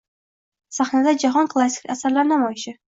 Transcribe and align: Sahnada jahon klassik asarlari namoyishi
Sahnada 0.79 1.13
jahon 1.25 1.53
klassik 1.55 1.95
asarlari 1.97 2.35
namoyishi 2.37 2.79